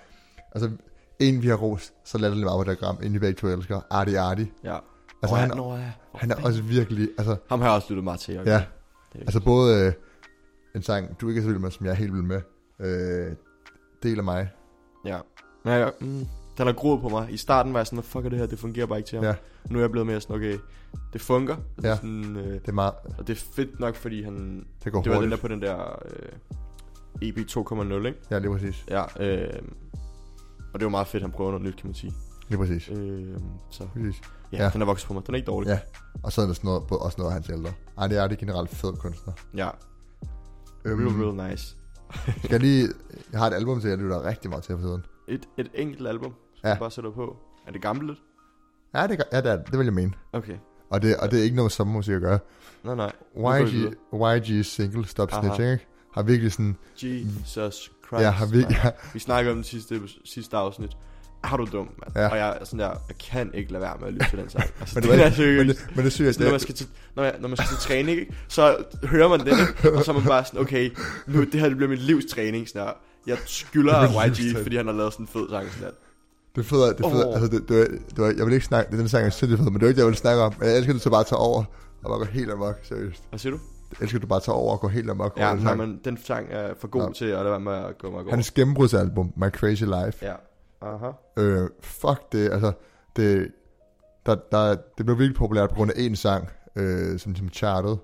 Altså, 0.54 0.70
en 1.18 1.42
vi 1.42 1.48
har 1.48 1.56
rost, 1.56 1.94
så 2.04 2.18
lader 2.18 2.30
det 2.30 2.36
lidt 2.38 2.44
meget 2.46 2.58
på 2.66 2.72
diagram, 2.72 2.98
en 3.02 3.12
vi 3.12 3.18
begge 3.18 3.34
to 3.40 3.46
elsker. 3.48 3.80
Arti 3.90 4.14
Arti. 4.14 4.52
Ja. 4.64 4.76
Altså, 5.22 5.36
Nå, 5.36 5.36
han, 5.36 5.50
ja, 5.50 5.84
ja. 5.84 5.90
For 6.10 6.18
han 6.18 6.30
er 6.30 6.34
også 6.44 6.62
virkelig, 6.62 7.08
altså, 7.18 7.36
Ham 7.48 7.60
har 7.60 7.66
jeg 7.68 7.74
også 7.74 7.86
lyttet 7.90 8.04
meget 8.04 8.20
til. 8.20 8.40
Okay. 8.40 8.50
Ja. 8.50 8.56
Det 9.12 9.18
er 9.20 9.20
altså 9.20 9.40
både 9.40 9.86
øh, 9.86 9.92
en 10.74 10.82
sang, 10.82 11.20
du 11.20 11.28
ikke 11.28 11.38
er 11.38 11.42
så 11.42 11.48
vild 11.48 11.58
med, 11.58 11.70
som 11.70 11.86
jeg 11.86 11.92
er 11.92 11.96
helt 11.96 12.12
vild 12.12 12.22
med. 12.22 12.40
Øh, 12.80 13.32
del 14.02 14.18
af 14.18 14.24
mig. 14.24 14.48
Ja. 15.06 15.18
Men 15.64 15.72
jeg, 15.74 15.92
mm, 16.00 16.26
den 16.58 16.66
har 16.66 16.72
groet 16.72 17.00
på 17.00 17.08
mig. 17.08 17.26
I 17.30 17.36
starten 17.36 17.72
var 17.72 17.78
jeg 17.78 17.86
sådan, 17.86 18.02
fuck 18.02 18.24
er 18.24 18.28
det 18.28 18.38
her? 18.38 18.46
Det 18.46 18.58
fungerer 18.58 18.86
bare 18.86 18.98
ikke 18.98 19.08
til 19.08 19.16
ham. 19.18 19.24
Ja. 19.24 19.34
Nu 19.70 19.78
er 19.78 19.82
jeg 19.82 19.90
blevet 19.90 20.06
mere 20.06 20.20
sådan, 20.20 20.36
okay, 20.36 20.58
det 21.12 21.20
fungerer. 21.20 21.56
Det 21.76 21.84
er 21.84 21.88
Ja. 21.88 21.96
sådan, 21.96 22.36
øh, 22.36 22.52
Det 22.54 22.68
er 22.68 22.72
meget, 22.72 22.92
og 23.18 23.26
det 23.26 23.36
er 23.36 23.44
fedt 23.54 23.80
nok, 23.80 23.94
fordi 23.94 24.22
han... 24.22 24.66
det 24.84 24.92
går 24.92 25.02
Det 25.02 25.12
var 25.12 25.20
den 25.20 25.30
der 25.30 25.36
hurtigt. 25.36 25.40
på 25.40 25.48
den 25.48 25.62
der 25.62 26.02
øh, 27.22 27.28
EB 27.28 27.38
2.0, 27.38 28.06
ikke? 28.06 28.18
Ja, 28.30 28.38
lige 28.38 28.50
præcis. 28.50 28.84
Ja, 28.90 29.02
øh, 29.20 29.52
og 30.76 30.80
det 30.80 30.84
var 30.86 30.90
meget 30.90 31.06
fedt, 31.06 31.22
han 31.22 31.32
prøver 31.32 31.50
noget 31.50 31.66
nyt, 31.66 31.76
kan 31.76 31.86
man 31.86 31.94
sige. 31.94 32.14
Lige 32.48 32.58
præcis. 32.58 32.88
Øh, 32.88 33.36
så 33.70 33.86
præcis. 33.92 34.20
ja, 34.52 34.64
Ja. 34.64 34.70
den 34.72 34.82
er 34.82 34.86
vokset 34.86 35.06
på 35.08 35.14
mig. 35.14 35.26
Den 35.26 35.34
er 35.34 35.36
ikke 35.36 35.46
dårlig. 35.46 35.68
Ja. 35.68 35.78
Og 36.22 36.32
så 36.32 36.42
er 36.42 36.46
der 36.46 36.52
sådan 36.52 36.68
noget, 36.68 36.82
også 36.90 37.14
noget 37.18 37.30
af 37.30 37.34
hans 37.34 37.48
ældre. 37.50 37.72
Arti 37.96 38.14
Arti 38.14 38.34
er 38.34 38.38
generelt 38.38 38.70
fed 38.70 38.92
kunstner. 38.92 39.32
ja. 39.54 39.68
Øhm, 40.84 41.06
Real, 41.18 41.32
real 41.36 41.50
nice. 41.50 41.76
Skal 42.44 42.50
jeg 42.50 42.60
lige... 42.60 42.88
Jeg 43.32 43.40
har 43.40 43.46
et 43.46 43.54
album 43.54 43.80
til, 43.80 43.88
jeg 43.90 43.98
lytter 43.98 44.24
rigtig 44.24 44.50
meget 44.50 44.64
til 44.64 44.74
for 44.76 44.82
tiden. 44.82 45.04
Et, 45.28 45.48
et 45.58 45.70
enkelt 45.74 46.08
album, 46.08 46.34
skal 46.54 46.68
Ja. 46.68 46.72
ja. 46.74 46.78
bare 46.78 46.90
sætte 46.90 47.10
på. 47.10 47.36
Er 47.66 47.72
det 47.72 47.82
gammelt? 47.82 48.18
Ja, 48.94 49.06
det, 49.06 49.22
ja, 49.32 49.40
det, 49.40 49.50
er, 49.50 49.56
det. 49.56 49.66
det 49.70 49.78
vil 49.78 49.84
jeg 49.84 49.94
mene. 49.94 50.12
Okay. 50.32 50.56
Og 50.90 51.02
det, 51.02 51.16
og 51.16 51.30
det 51.30 51.38
er 51.38 51.42
ikke 51.44 51.56
noget 51.56 51.72
sommermusik 51.72 52.14
at 52.14 52.20
gøre. 52.20 52.38
Nej, 52.84 52.94
nej. 52.94 53.12
YG, 53.62 53.94
YG 54.14 54.64
single 54.64 55.06
Stop 55.06 55.28
Aha. 55.32 55.40
Snitching, 55.42 55.72
ikke? 55.72 55.86
Har 56.16 56.22
virkelig 56.22 56.52
sådan... 56.52 56.76
Jesus 57.02 57.92
Christ. 58.06 58.22
Ja, 58.22 58.30
har 58.30 58.46
virkelig... 58.46 58.78
Ja, 58.84 58.90
Vi 59.14 59.18
snakker 59.18 59.50
om 59.50 59.56
den 59.56 59.64
sidste, 59.64 60.00
sidste 60.24 60.56
afsnit. 60.56 60.90
Er 61.44 61.56
du 61.56 61.66
dum, 61.72 61.88
mand? 61.98 62.12
Ja. 62.16 62.28
Og 62.28 62.36
jeg 62.36 62.58
er 62.60 62.64
sådan 62.64 62.78
der, 62.78 62.88
jeg 63.08 63.18
kan 63.30 63.50
ikke 63.54 63.72
lade 63.72 63.82
være 63.82 63.96
med 64.00 64.08
at 64.08 64.12
lytte 64.12 64.26
til 64.30 64.38
den 64.38 64.50
sang. 64.50 64.64
Altså, 64.80 65.00
men, 65.00 65.02
det, 65.02 65.10
det, 65.12 65.20
er 65.20 65.24
men, 65.24 65.34
seriøst. 65.34 65.80
det, 65.80 65.96
men 65.96 66.04
det 66.04 66.12
synes 66.12 66.26
jeg, 66.26 66.34
Sådan, 66.34 66.44
når, 66.44 66.50
man 66.50 66.54
det, 66.54 66.62
skal 66.62 66.74
til, 66.74 66.86
når, 67.16 67.22
jeg, 67.24 67.34
når 67.40 67.48
man 67.48 67.56
skal 67.56 67.68
til 67.68 67.78
træning, 67.78 68.20
ikke? 68.20 68.34
så 68.48 68.84
hører 69.02 69.28
man 69.28 69.40
den, 69.40 69.48
ikke? 69.48 69.92
og 69.96 70.04
så 70.04 70.10
er 70.10 70.14
man 70.14 70.24
bare 70.24 70.44
sådan, 70.44 70.60
okay, 70.60 70.90
nu, 71.26 71.44
det 71.44 71.60
her 71.60 71.68
det 71.68 71.76
bliver 71.76 71.90
min 71.90 71.98
livstræning. 71.98 72.68
Sådan 72.68 72.86
der. 72.86 72.92
Jeg 73.26 73.38
skylder 73.46 74.00
Det 74.06 74.16
er 74.16 74.54
YG, 74.54 74.62
fordi 74.62 74.76
han 74.76 74.86
har 74.86 74.94
lavet 74.94 75.12
sådan 75.12 75.24
en 75.24 75.28
fed 75.28 75.48
sang. 75.50 75.68
Sådan 75.72 75.84
der. 75.84 75.90
det 76.54 76.60
er 76.60 76.68
fedt, 76.68 76.98
det 76.98 77.04
er 77.04 77.10
fedt. 77.10 77.26
Åh. 77.26 77.34
Altså, 77.34 77.48
det, 77.56 77.68
det, 77.68 77.78
var, 77.78 77.84
det 77.84 78.18
var, 78.18 78.34
jeg 78.36 78.46
vil 78.46 78.54
ikke 78.54 78.66
snakke... 78.66 78.90
Det, 78.90 78.98
den 78.98 79.08
sang 79.08 79.26
er 79.26 79.30
sindssygt 79.30 79.58
fed, 79.58 79.70
men 79.70 79.74
det 79.74 79.82
er 79.82 79.86
jo 79.86 79.88
ikke 79.88 79.96
det, 79.96 80.02
jeg 80.02 80.08
vil 80.08 80.16
snakke 80.16 80.42
om. 80.42 80.54
Men 80.58 80.68
jeg 80.68 80.76
elsker, 80.76 80.92
at 80.92 80.98
du 80.98 81.02
så 81.02 81.10
bare 81.10 81.24
tager 81.24 81.40
over 81.40 81.64
og 82.02 82.08
bare 82.10 82.18
går 82.18 82.24
helt 82.24 82.50
amok, 82.50 82.76
seriøst. 82.82 83.22
Hvad 83.30 83.38
siger 83.38 83.52
du? 83.52 83.58
Elsker, 84.00 84.18
du 84.18 84.26
bare 84.26 84.40
tager 84.40 84.56
over 84.56 84.72
og 84.72 84.80
går 84.80 84.88
helt 84.88 85.10
amok 85.10 85.34
Ja, 85.38 85.48
den 85.50 85.56
nej, 85.56 85.64
sang. 85.64 85.78
men 85.78 86.00
den 86.04 86.18
sang 86.24 86.46
er 86.50 86.74
for 86.80 86.88
god 86.88 87.02
Ja. 87.02 87.12
til 87.12 87.24
at 87.24 87.30
lade 87.38 87.50
være 87.50 87.60
med 87.60 87.72
at 87.72 87.98
gå 87.98 88.08
over. 88.08 88.30
Hans 88.30 88.50
gennembrudsalbum, 88.50 89.32
My 89.36 89.48
Crazy 89.50 89.82
Life. 89.82 90.26
Ja. 90.26 90.34
Aha. 90.82 91.10
Øh, 91.36 91.68
fuck 91.80 92.32
det, 92.32 92.52
altså, 92.52 92.72
det, 93.16 93.48
der, 94.26 94.36
der, 94.52 94.76
det 94.98 95.06
blev 95.06 95.18
virkelig 95.18 95.36
populært 95.36 95.68
på 95.68 95.74
grund 95.74 95.90
af 95.90 95.94
en 96.00 96.16
sang, 96.16 96.48
øh, 96.76 97.18
som, 97.18 97.36
som 97.36 97.48
chartede. 97.48 97.98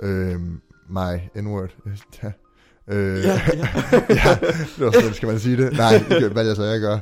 Øh, 0.00 0.40
My 0.88 1.16
N-word. 1.42 1.76
Ja. 2.22 2.32
Øh, 2.94 3.24
Ja, 3.24 3.40
ja. 3.54 3.68
ja, 4.24 4.38
det 4.76 4.84
var 4.84 4.90
sådan, 4.90 5.14
skal 5.14 5.26
man 5.28 5.38
sige 5.38 5.56
det? 5.56 5.72
Nej, 5.76 5.94
ikke, 5.94 6.28
hvad 6.28 6.46
jeg 6.46 6.56
så 6.56 6.62
jeg 6.62 6.80
gør. 6.80 6.98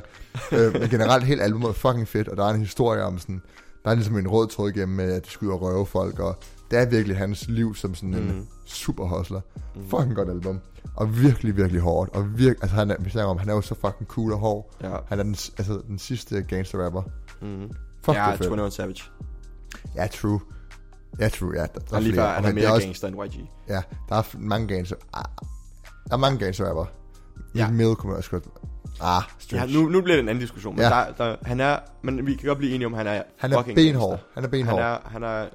Øh, 0.51 0.73
men 0.81 0.89
generelt, 0.89 1.23
helt 1.23 1.41
albumet 1.41 1.67
er 1.69 1.73
fucking 1.73 2.07
fedt, 2.07 2.27
og 2.27 2.37
der 2.37 2.45
er 2.45 2.49
en 2.53 2.59
historie 2.59 3.03
om 3.03 3.19
sådan, 3.19 3.41
der 3.85 3.91
er 3.91 3.95
ligesom 3.95 4.17
en 4.17 4.27
rød 4.27 4.47
tråd 4.47 4.69
igennem 4.69 4.95
med, 4.97 5.13
at 5.13 5.37
de 5.41 5.51
og 5.51 5.61
røve 5.61 5.85
folk, 5.85 6.19
og 6.19 6.37
det 6.71 6.79
er 6.79 6.85
virkelig 6.85 7.17
hans 7.17 7.47
liv 7.47 7.75
som 7.75 7.95
sådan 7.95 8.13
en 8.13 8.25
Mhm. 8.27 8.47
super 8.65 9.05
hustler. 9.17 9.41
Mhm. 9.75 9.89
Fucking 9.89 10.15
godt 10.15 10.29
album. 10.29 10.59
Og 10.95 11.21
virkelig, 11.21 11.57
virkelig 11.57 11.81
hårdt. 11.81 12.15
Og 12.15 12.29
virkelig, 12.37 12.57
altså 12.63 12.75
han 12.75 12.91
er, 12.91 12.95
vi 12.99 13.09
snakker 13.09 13.29
om, 13.29 13.37
han 13.37 13.49
er 13.49 13.53
jo 13.53 13.61
så 13.61 13.75
fucking 13.75 14.07
cool 14.07 14.33
og 14.33 14.39
hård. 14.39 14.75
Ja. 14.83 14.95
Han 15.07 15.19
er 15.19 15.23
den, 15.23 15.35
altså, 15.57 15.81
den 15.87 15.99
sidste 15.99 16.41
gangster 16.41 16.85
rapper. 16.85 17.01
Mm. 17.41 17.71
Fuck, 18.03 18.17
ja, 18.17 18.23
det 18.23 18.33
er 18.33 18.37
fedt. 18.37 18.47
21 18.53 18.71
Savage. 18.71 19.03
Ja, 19.95 20.07
true. 20.07 20.39
Ja, 21.19 21.29
true, 21.29 21.51
ja. 21.55 21.61
Der, 21.61 21.67
der 21.67 21.95
Og 21.95 22.01
lige 22.01 22.13
flere. 22.13 22.27
før, 22.27 22.33
han 22.33 22.45
er 22.45 22.53
mere 22.53 22.71
også- 22.73 22.87
gangster 22.87 23.07
end 23.07 23.15
YG. 23.33 23.49
Ja, 23.69 23.81
der 24.09 24.15
er 24.15 24.23
mange 24.37 24.67
gangster. 24.67 24.95
Ah, 25.13 25.23
der 26.07 26.13
er 26.13 26.17
mange 26.17 26.39
gangster 26.39 26.65
rapper. 26.69 26.85
Ja. 27.55 27.59
Ja. 27.59 27.69
Mill 27.71 27.95
kunne 27.95 28.09
man 28.09 28.17
også 28.17 28.29
godt... 28.31 28.43
Ah, 29.01 29.21
Ja, 29.21 29.21
strange. 29.39 29.73
nu, 29.73 29.89
nu 29.89 30.01
bliver 30.01 30.15
det 30.15 30.23
en 30.23 30.29
anden 30.29 30.41
diskussion, 30.41 30.75
men 30.75 30.83
Ja. 30.83 30.89
der, 30.89 31.05
der, 31.17 31.35
han 31.41 31.59
er, 31.59 31.79
men 32.03 32.25
vi 32.25 32.35
kan 32.35 32.47
godt 32.47 32.57
blive 32.57 32.73
enige 32.75 32.85
om, 32.85 32.93
han 32.93 33.07
er 33.07 33.23
han 33.37 33.53
er 33.53 33.57
fucking 33.57 33.75
benhård. 33.75 34.11
Han 34.11 34.19
er 34.35 34.41
Han 34.41 34.49
benhård. 34.51 34.79
er, 34.79 34.97
han 35.05 35.23
er 35.23 35.45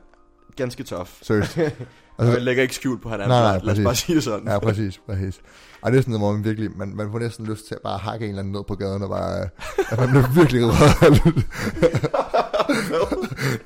ganske 0.57 0.83
tough. 0.83 1.09
Seriøst. 1.23 1.59
Altså, 2.19 2.33
jeg 2.33 2.43
lægger 2.43 2.63
ikke 2.63 2.75
skjult 2.75 3.03
på, 3.03 3.09
at 3.09 3.13
han 3.13 3.21
er 3.21 3.27
Nej, 3.29 3.41
nej. 3.43 3.61
Lad 3.65 3.73
os 3.79 3.85
bare 3.85 3.95
sige 3.95 4.17
det 4.17 4.25
sådan. 4.25 4.49
ja, 4.49 4.59
præcis, 4.59 5.01
præcis. 5.07 5.41
Og 5.83 5.93
det 5.93 5.99
er 5.99 6.03
sådan 6.03 6.13
noget, 6.13 6.21
hvor 6.27 6.33
man 6.33 6.45
virkelig, 6.45 6.71
man, 6.77 6.97
man 6.97 7.09
får 7.13 7.19
næsten 7.19 7.47
lyst 7.47 7.67
til 7.69 7.75
at 7.75 7.81
bare 7.85 7.99
hakke 7.99 8.25
en 8.25 8.29
eller 8.29 8.41
anden 8.43 8.53
ned 8.53 8.63
på 8.69 8.75
gaden, 8.75 9.03
og 9.03 9.09
bare, 9.09 9.49
at 9.91 9.99
man 9.99 10.09
bliver 10.09 10.29
virkelig 10.35 10.63
rørt. 10.69 11.27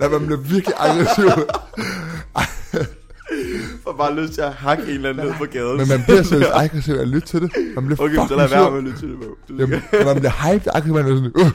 Nej, 0.01 0.09
man 0.09 0.27
bliver 0.27 0.41
virkelig 0.41 0.75
aggressiv. 0.79 1.25
får 3.85 3.93
bare 3.99 4.15
lyst 4.21 4.33
til 4.33 4.41
at 4.41 4.53
hakke 4.55 4.83
en 4.83 4.89
eller 4.91 5.11
anden 5.11 5.27
ned 5.27 5.35
på 5.39 5.45
gaden. 5.45 5.77
Men 5.77 5.89
man 5.89 6.03
bliver 6.07 6.23
seriøst 6.31 6.51
aggressiv 6.53 6.95
af 6.95 7.01
at 7.01 7.09
lytte 7.09 7.29
til 7.29 7.41
det. 7.43 7.51
Man 7.75 7.87
bliver 7.87 8.03
Okay, 8.03 8.15
så 8.15 8.21
fucking 8.21 8.39
lad 8.39 8.49
være 8.49 8.71
med 8.71 8.79
at 8.79 8.85
lytte 8.85 8.99
til 8.99 9.09
det, 9.09 9.19
bro. 9.19 9.55
Jamen, 9.59 9.83
man 10.07 10.17
bliver 10.17 10.53
hyped, 10.53 10.73
aggressiv, 10.75 10.95
man 10.95 11.05
er 11.05 11.17
sådan, 11.17 11.33
uh. 11.47 11.51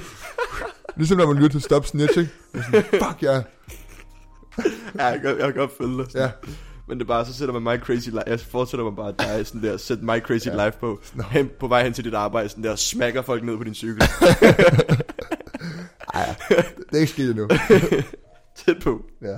Ligesom 0.97 1.17
når 1.17 1.27
man 1.27 1.35
lytter 1.35 1.49
til 1.49 1.61
Stop 1.61 1.85
Snitching. 1.85 2.27
Er 2.53 2.61
sådan, 2.63 2.83
fuck 2.83 3.23
ja. 3.23 3.41
Ja, 4.99 5.05
jeg 5.05 5.21
kan, 5.21 5.29
jeg 5.29 5.45
kan 5.45 5.53
godt 5.53 5.71
følge 5.77 5.97
dig. 5.97 6.15
Ja. 6.15 6.31
Men 6.87 6.97
det 6.99 7.03
er 7.05 7.07
bare, 7.07 7.25
så 7.25 7.33
sætter 7.33 7.59
man 7.59 7.63
My 7.75 7.81
Crazy 7.83 8.09
Life. 8.09 8.23
Jeg 8.27 8.39
fortsætter 8.39 8.83
mig 8.85 8.95
bare 8.95 9.13
dig 9.19 9.47
sådan 9.47 9.63
der, 9.63 9.77
sæt 9.77 10.01
My 10.01 10.19
Crazy 10.19 10.47
Ja. 10.47 10.65
Life 10.65 10.77
på. 10.79 10.99
Nå. 11.15 11.23
Hen, 11.23 11.49
på 11.59 11.67
vej 11.67 11.83
hen 11.83 11.93
til 11.93 12.03
dit 12.03 12.13
arbejde, 12.13 12.49
sådan 12.49 12.63
der, 12.63 12.75
smækker 12.75 13.21
folk 13.21 13.43
ned 13.43 13.57
på 13.57 13.63
din 13.63 13.73
cykel. 13.73 14.01
Ej, 16.13 16.35
det 16.49 16.93
er 16.93 16.99
ikke 16.99 17.11
sket 17.11 17.29
endnu. 17.29 17.47
Tæt 18.65 18.77
på. 18.83 19.01
Ja. 19.21 19.37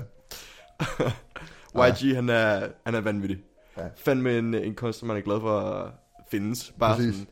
YG, 1.89 2.15
han 2.15 2.29
er, 2.29 2.67
han 2.86 2.95
er 2.95 3.01
vanvittig. 3.01 3.38
Ja. 3.77 3.83
Fandme 3.98 4.38
en, 4.38 4.53
en 4.53 4.75
kunstner, 4.75 5.07
man 5.07 5.17
er 5.17 5.22
glad 5.22 5.39
for 5.39 5.60
at 5.60 5.91
findes. 6.31 6.74
Bare 6.79 6.95
Præcis. 6.95 7.13
sådan, 7.15 7.27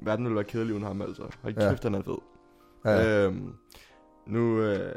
verden 0.00 0.24
ville 0.24 0.34
være 0.36 0.44
kedelig 0.44 0.74
uden 0.74 0.84
ham, 0.86 1.02
altså. 1.02 1.22
Ja. 1.44 1.50
kæft, 1.70 1.82
han 1.82 1.94
er 1.94 2.02
fed. 2.02 2.18
ja. 2.84 3.24
Øhm, 3.26 3.52
nu 4.26 4.60
øh, 4.60 4.94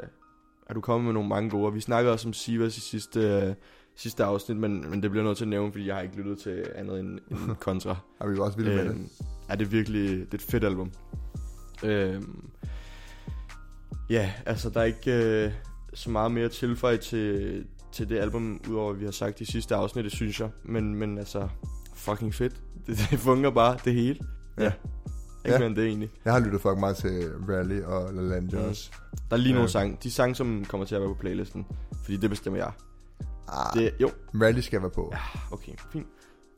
er 0.66 0.74
du 0.74 0.80
kommet 0.80 1.04
med 1.04 1.12
nogle 1.12 1.28
mange 1.28 1.50
gode. 1.50 1.72
Vi 1.72 1.80
snakkede 1.80 2.12
også 2.12 2.28
om 2.28 2.32
Sivas 2.32 2.76
i 2.76 2.80
sidste, 2.80 3.20
øh, 3.20 3.54
sidste 3.96 4.24
afsnit, 4.24 4.56
men, 4.56 4.90
men 4.90 5.02
det 5.02 5.10
bliver 5.10 5.22
noget 5.22 5.36
til 5.36 5.44
at 5.44 5.48
nævne, 5.48 5.72
fordi 5.72 5.86
jeg 5.86 5.94
har 5.94 6.02
ikke 6.02 6.16
lyttet 6.16 6.38
til 6.38 6.66
andet 6.74 7.00
end, 7.00 7.08
end 7.30 7.56
Contra. 7.64 7.96
Og 8.20 8.30
vi 8.30 8.38
også 8.38 8.58
vilde 8.58 8.76
med 8.76 8.84
det. 8.84 8.90
Øhm, 8.90 9.08
er 9.48 9.56
det 9.56 9.72
virkelig 9.72 10.10
det 10.10 10.30
er 10.30 10.34
et 10.34 10.42
fedt 10.42 10.64
album. 10.64 10.92
Øhm, 11.84 12.50
ja, 14.10 14.32
altså 14.46 14.70
der 14.70 14.80
er 14.80 14.84
ikke 14.84 15.44
øh, 15.44 15.52
så 15.94 16.10
meget 16.10 16.32
mere 16.32 16.44
at 16.44 16.50
tilføje 16.50 16.96
til, 16.96 17.64
til 17.92 18.08
det 18.08 18.18
album, 18.18 18.60
udover 18.68 18.92
vi 18.92 19.04
har 19.04 19.12
sagt 19.12 19.40
i 19.40 19.44
sidste 19.44 19.74
afsnit, 19.74 20.04
det 20.04 20.12
synes 20.12 20.40
jeg. 20.40 20.50
Men, 20.64 20.94
men 20.94 21.18
altså, 21.18 21.48
fucking 21.94 22.34
fedt. 22.34 22.60
Det, 22.86 22.98
det 23.10 23.18
fungerer 23.18 23.52
bare, 23.52 23.78
det 23.84 23.94
hele. 23.94 24.18
Ja. 24.58 24.72
Ikke 25.44 25.52
Ja. 25.52 25.58
mere 25.58 25.66
end 25.66 25.76
det 25.76 25.84
egentlig. 25.86 26.10
Jeg 26.24 26.32
har 26.32 26.40
lyttet 26.40 26.60
fucking 26.60 26.80
meget 26.80 26.96
til 26.96 27.30
Rally 27.48 27.82
og 27.82 28.14
La 28.14 28.22
Lanja 28.22 28.58
Mm. 28.62 28.68
også. 28.68 28.90
Der 29.30 29.36
er 29.36 29.40
lige 29.40 29.48
Ja. 29.48 29.54
nogle 29.54 29.68
sange. 29.70 29.98
De 30.02 30.10
sange, 30.10 30.34
som 30.34 30.64
kommer 30.68 30.86
til 30.86 30.94
at 30.94 31.00
være 31.00 31.10
på 31.10 31.14
playlisten. 31.20 31.66
Fordi 32.02 32.16
det 32.16 32.30
bestemmer 32.30 32.58
jeg. 32.58 32.72
Ah, 33.48 33.74
Det, 33.74 33.94
jo, 34.00 34.10
Rally 34.42 34.60
skal 34.60 34.80
være 34.80 34.90
på. 34.90 35.10
Ja. 35.12 35.18
okay, 35.52 35.72
fint. 35.92 36.06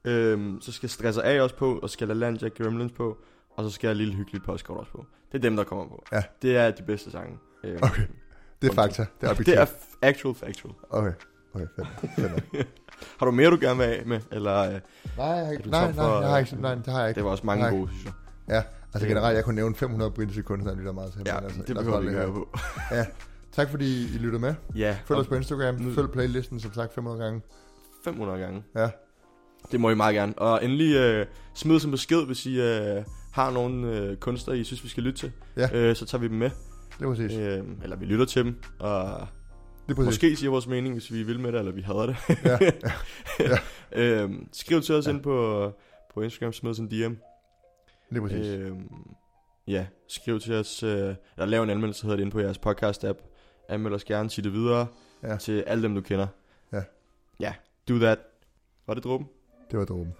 Øhm, 0.05 0.59
så 0.61 0.73
skal 0.73 0.89
Stresser 0.89 1.23
A 1.25 1.41
også 1.43 1.57
på, 1.57 1.79
og 1.79 1.91
skal 1.91 2.09
LaLandia 2.09 2.49
Gremlins 2.49 2.93
på, 2.93 3.19
og 3.57 3.65
så 3.65 3.71
skal 3.71 3.89
jeg 3.89 3.97
Lille 3.97 4.15
Hyggeligt 4.15 4.45
Postkort 4.45 4.79
også 4.79 4.93
på. 4.93 5.07
Det 5.33 5.39
er 5.39 5.43
dem, 5.43 5.57
der 5.57 5.65
kommer 5.65 5.85
på. 5.85 6.05
Ja. 6.13 6.23
Det 6.43 6.57
er 6.57 6.71
de 6.71 6.83
bedste 6.83 7.11
sange. 7.11 7.39
Øhm, 7.65 7.79
Okay. 7.83 8.03
Det 8.63 8.71
er 8.71 8.75
fakta. 8.75 9.07
Det 9.21 9.27
er 9.27 9.31
objektivt. 9.33 9.47
det 9.47 9.59
er 10.03 10.09
actual 10.09 10.35
factual. 10.35 10.75
Okay. 10.91 11.13
Okay, 11.55 11.67
fedt. 11.77 11.89
fedt. 12.17 12.67
Har 13.19 13.27
du 13.27 13.33
mere, 13.33 13.51
du 13.51 13.59
gerne 13.61 13.77
vil 13.79 13.85
af 13.85 14.03
med? 14.07 14.21
Eller, 14.33 14.59
øh, 14.63 14.81
Nej, 15.17 15.27
jeg 15.27 15.45
har 15.45 15.53
ikke, 15.53 15.63
du 15.65 15.71
nej, 15.71 15.85
nej, 15.85 15.93
for- 15.93 16.21
jeg 16.21 16.31
har 16.31 16.39
ikke, 16.39 16.57
nej, 16.61 16.75
det 16.75 16.87
har 16.87 17.01
jeg 17.01 17.09
ikke. 17.09 17.17
det 17.19 17.25
var 17.25 17.31
også 17.31 17.47
mange 17.47 17.63
Nej. 17.63 17.71
gode, 17.71 17.89
synes 17.91 18.05
jeg. 18.05 18.13
Ja, 18.49 18.63
altså 18.95 19.09
generelt, 19.09 19.37
jeg 19.37 19.45
kunne 19.45 19.55
nævne 19.57 19.75
500 19.75 20.11
britiske 20.11 20.43
kunstnere, 20.43 20.73
jeg 20.73 20.79
lytter 20.79 20.93
meget 20.93 21.13
til. 21.13 21.23
Ja, 21.27 21.41
altså, 21.45 21.63
det 21.67 21.77
behøver 21.77 22.01
vi 22.01 22.07
ikke 22.07 22.19
høre 22.21 22.33
på. 22.33 22.49
Tak 23.53 23.71
fordi 23.71 24.15
I 24.15 24.19
lytter 24.19 24.39
med. 24.39 24.55
Ja, 24.77 24.97
Følg 25.07 25.21
os 25.21 25.27
på 25.27 25.35
Instagram. 25.35 25.75
nu- 25.75 25.93
Følg 25.93 26.11
playlisten, 26.11 26.61
som 26.61 26.73
sagt, 26.73 26.95
500 26.95 27.25
gange. 27.25 27.41
500 28.05 28.39
gange. 28.39 28.63
Ja. 28.77 28.89
Det 29.73 29.81
må 29.81 29.91
I 29.91 29.95
meget 29.95 30.15
gerne. 30.15 30.39
Og 30.39 30.65
endelig 30.65 30.97
øh, 30.97 31.27
smid 31.55 31.81
som 31.81 31.91
besked, 31.91 32.27
hvis 32.27 32.47
I 32.47 32.61
øh, 32.61 33.05
har 33.33 33.51
nogle 33.51 33.97
øh, 33.97 34.17
kunstnere, 34.17 34.59
I 34.59 34.65
synes, 34.65 34.85
vi 34.85 34.89
skal 34.89 35.03
lytte 35.03 35.19
til. 35.19 35.33
Ja. 35.57 35.69
Øh, 35.73 35.97
så 35.97 36.07
tager 36.07 36.21
vi 36.21 36.29
dem 36.29 36.37
med. 36.37 36.51
Det 36.99 37.05
er 37.05 37.09
præcis. 37.09 37.33
Øh, 37.39 37.63
eller 37.83 37.97
vi 37.97 38.05
lytter 38.05 38.25
til 38.25 38.45
dem. 38.45 38.55
Og 38.79 39.27
Det. 39.89 39.99
Måske 39.99 40.37
siger 40.37 40.51
vores 40.51 40.67
mening, 40.67 40.95
hvis 40.95 41.13
vi 41.13 41.23
vil 41.23 41.41
med 41.41 41.53
det, 41.53 41.59
eller 41.59 41.73
vi 41.73 41.81
hader 41.83 42.07
det. 42.07 42.17
Ja, 42.45 42.59
ja. 43.95 44.23
øhm, 44.23 44.49
skriv 44.53 44.81
til 44.83 44.95
os 44.95 45.07
Ja. 45.07 45.11
ja. 45.11 45.17
ind 45.17 45.23
på, 45.25 45.71
på 46.15 46.21
Instagram, 46.23 46.53
smid 46.53 46.71
os 46.71 46.79
en 46.79 46.87
DM. 46.89 47.15
Det 48.11 48.17
er 48.17 48.21
præcis. 48.21 48.47
Øhm, 48.47 48.89
ja, 49.67 49.87
skriv 50.09 50.41
til 50.41 50.55
os, 50.55 50.83
øh, 50.83 50.91
eller 51.37 51.47
lav 51.47 51.63
en 51.63 51.71
anmeldelse, 51.71 52.03
hedder 52.03 52.17
det 52.17 52.23
inde 52.23 52.33
på 52.33 52.41
jeres 52.41 52.59
podcast-app. 52.67 53.23
Anmeld 53.69 53.95
os 53.95 54.05
gerne, 54.05 54.31
sig 54.31 54.45
det 54.45 54.53
videre 54.53 54.87
Ja. 55.23 55.37
til 55.37 55.61
alle 55.67 55.83
dem, 55.83 55.95
du 55.95 56.01
kender. 56.01 56.27
Ja. 56.73 56.83
Ja, 57.41 57.55
do 57.89 57.99
that. 57.99 58.19
Var 58.87 58.95
det 58.95 59.05
dråben? 59.05 59.27
Det 59.71 59.79
var 59.79 59.85
dråben. 59.85 60.15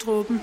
Truppen. 0.00 0.40